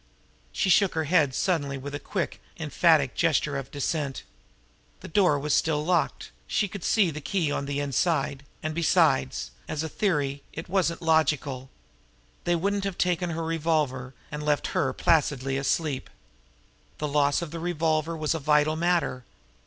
She 0.51 0.71
shook 0.71 0.95
her 0.95 1.03
head 1.03 1.35
suddenly 1.35 1.77
with 1.77 1.93
a 1.93 1.99
quick, 1.99 2.41
emphatic 2.57 3.13
gesture 3.13 3.55
of 3.55 3.69
dissent. 3.69 4.23
The 5.01 5.07
door 5.07 5.37
was 5.37 5.53
still 5.53 5.85
locked, 5.85 6.31
she 6.47 6.67
could 6.67 6.83
see 6.83 7.11
the 7.11 7.21
key 7.21 7.51
on 7.51 7.67
the 7.67 7.79
inside; 7.79 8.43
and, 8.63 8.73
besides, 8.73 9.51
as 9.67 9.83
a 9.83 9.87
theory, 9.89 10.41
it 10.53 10.67
wasn't 10.67 11.03
logical. 11.03 11.69
They 12.45 12.55
wouldn't 12.55 12.83
have 12.83 12.97
taken 12.97 13.29
her 13.29 13.43
revolver 13.43 14.15
and 14.31 14.41
left 14.41 14.65
her 14.73 14.91
placidly 14.91 15.55
asleep! 15.55 16.09
The 16.97 17.07
loss 17.07 17.43
of 17.43 17.51
the 17.51 17.59
revolver 17.59 18.17
was 18.17 18.33
a 18.33 18.39
vital 18.39 18.75
matter. 18.75 19.23